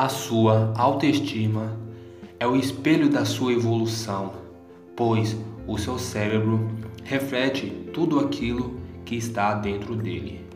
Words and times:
A 0.00 0.08
sua 0.08 0.72
autoestima 0.76 1.76
é 2.38 2.46
o 2.46 2.54
espelho 2.54 3.08
da 3.08 3.24
sua 3.24 3.52
evolução, 3.52 4.32
pois 4.94 5.36
o 5.66 5.76
seu 5.76 5.98
cérebro 5.98 6.70
reflete 7.02 7.68
tudo 7.92 8.20
aquilo 8.20 8.78
que 9.04 9.16
está 9.16 9.54
dentro 9.54 9.96
dele. 9.96 10.46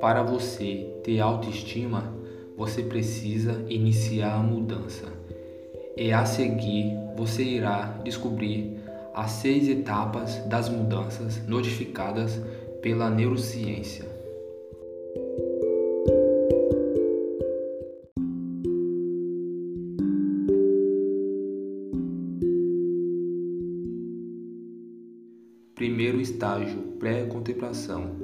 Para 0.00 0.22
você 0.22 0.98
ter 1.04 1.20
autoestima, 1.20 2.10
você 2.56 2.82
precisa 2.82 3.66
iniciar 3.68 4.36
a 4.36 4.42
mudança. 4.42 5.12
E 5.94 6.10
a 6.10 6.24
seguir, 6.24 6.96
você 7.14 7.42
irá 7.42 8.00
descobrir 8.02 8.80
as 9.14 9.30
seis 9.32 9.68
etapas 9.68 10.36
das 10.46 10.68
mudanças 10.68 11.44
notificadas 11.46 12.40
pela 12.80 13.10
neurociência. 13.10 14.08
Primeiro 25.74 26.20
estágio, 26.20 26.78
pré-contemplação. 26.98 28.16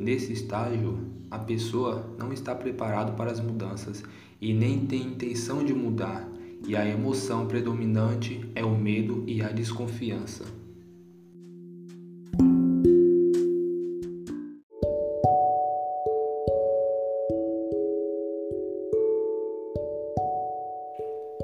Nesse 0.00 0.32
estágio, 0.32 0.98
a 1.30 1.38
pessoa 1.38 2.04
não 2.18 2.32
está 2.32 2.54
preparada 2.54 3.12
para 3.12 3.30
as 3.30 3.40
mudanças 3.40 4.02
e 4.40 4.52
nem 4.52 4.84
tem 4.86 5.02
intenção 5.02 5.64
de 5.64 5.72
mudar 5.72 6.28
e 6.66 6.74
a 6.74 6.86
emoção 6.86 7.46
predominante 7.46 8.40
é 8.54 8.64
o 8.64 8.74
medo 8.76 9.13
a 9.44 9.52
desconfiança. 9.52 10.44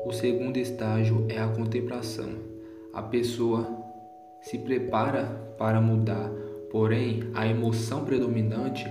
O 0.05 0.13
segundo 0.13 0.57
estágio 0.57 1.27
é 1.29 1.39
a 1.39 1.49
contemplação. 1.49 2.31
A 2.93 3.03
pessoa 3.03 3.67
se 4.41 4.59
prepara 4.59 5.25
para 5.57 5.81
mudar, 5.81 6.31
porém 6.71 7.31
a 7.35 7.47
emoção 7.47 8.05
predominante 8.05 8.87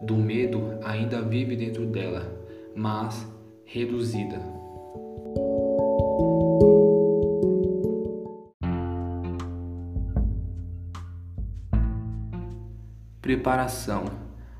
do 0.00 0.16
medo 0.16 0.78
ainda 0.82 1.20
vive 1.20 1.56
dentro 1.56 1.84
dela, 1.86 2.26
mas 2.74 3.26
reduzida. 3.64 4.61
Preparação: 13.22 14.06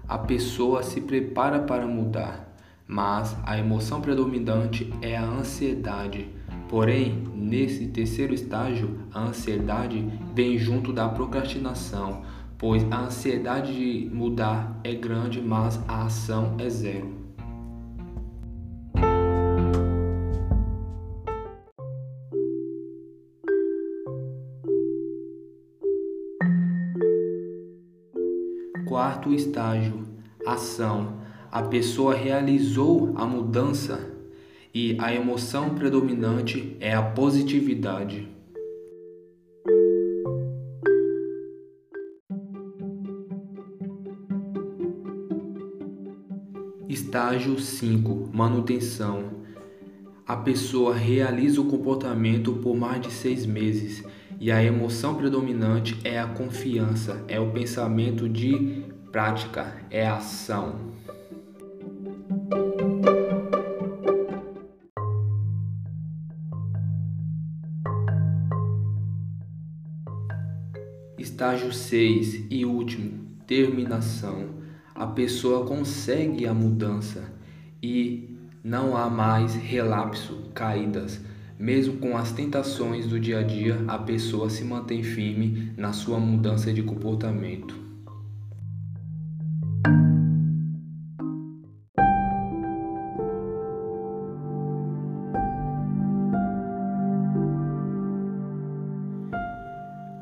a 0.08 0.16
pessoa 0.16 0.84
se 0.84 1.00
prepara 1.00 1.58
para 1.58 1.84
mudar, 1.84 2.56
mas 2.86 3.36
a 3.44 3.58
emoção 3.58 4.00
predominante 4.00 4.88
é 5.02 5.16
a 5.16 5.24
ansiedade. 5.24 6.30
Porém, 6.68 7.24
nesse 7.34 7.88
terceiro 7.88 8.32
estágio, 8.32 9.00
a 9.12 9.20
ansiedade 9.24 10.08
vem 10.32 10.56
junto 10.56 10.92
da 10.92 11.08
procrastinação, 11.08 12.22
pois 12.56 12.86
a 12.88 13.00
ansiedade 13.00 13.74
de 13.74 14.08
mudar 14.14 14.78
é 14.84 14.94
grande, 14.94 15.42
mas 15.42 15.80
a 15.88 16.04
ação 16.04 16.54
é 16.60 16.70
zero. 16.70 17.21
Quarto 28.92 29.32
estágio: 29.32 30.04
ação. 30.44 31.14
A 31.50 31.62
pessoa 31.62 32.14
realizou 32.14 33.14
a 33.16 33.24
mudança 33.24 33.98
e 34.74 34.98
a 35.00 35.14
emoção 35.14 35.74
predominante 35.74 36.76
é 36.78 36.92
a 36.92 37.00
positividade. 37.00 38.28
Estágio 46.86 47.58
5: 47.58 48.28
manutenção. 48.30 49.30
A 50.28 50.36
pessoa 50.36 50.94
realiza 50.94 51.62
o 51.62 51.64
comportamento 51.64 52.52
por 52.56 52.76
mais 52.76 53.00
de 53.00 53.10
seis 53.10 53.46
meses 53.46 54.04
e 54.40 54.50
a 54.50 54.62
emoção 54.62 55.14
predominante 55.14 55.98
é 56.04 56.18
a 56.18 56.26
confiança, 56.26 57.24
é 57.28 57.38
o 57.38 57.50
pensamento 57.50 58.28
de 58.28 58.84
prática, 59.10 59.76
é 59.90 60.06
a 60.06 60.16
ação. 60.16 60.92
Estágio 71.18 71.72
6 71.72 72.46
e 72.50 72.64
último, 72.64 73.20
terminação. 73.46 74.50
A 74.94 75.06
pessoa 75.06 75.66
consegue 75.66 76.46
a 76.46 76.54
mudança 76.54 77.32
e 77.82 78.36
não 78.62 78.96
há 78.96 79.08
mais 79.08 79.54
relapso, 79.54 80.50
caídas 80.54 81.20
mesmo 81.58 81.98
com 81.98 82.16
as 82.16 82.32
tentações 82.32 83.06
do 83.06 83.20
dia 83.20 83.40
a 83.40 83.42
dia, 83.42 83.82
a 83.86 83.98
pessoa 83.98 84.50
se 84.50 84.64
mantém 84.64 85.02
firme 85.02 85.72
na 85.76 85.92
sua 85.92 86.18
mudança 86.18 86.72
de 86.72 86.82
comportamento. 86.82 87.80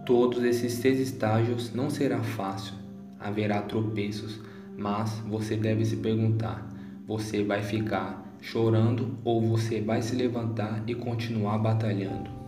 Todos 0.07 0.43
esses 0.43 0.73
seis 0.75 0.99
estágios 0.99 1.73
não 1.73 1.89
será 1.89 2.23
fácil, 2.23 2.75
haverá 3.19 3.63
tropeços, 3.63 4.41
mas 4.77 5.23
você 5.29 5.57
deve 5.57 5.85
se 5.85 5.97
perguntar: 5.97 6.69
você 7.07 7.45
vai 7.45 7.63
ficar 7.63 8.30
chorando 8.41 9.19
ou 9.25 9.41
você 9.41 9.81
vai 9.81 10.03
se 10.03 10.15
levantar 10.17 10.83
e 10.87 10.95
continuar 10.95 11.59
batalhando. 11.59 12.40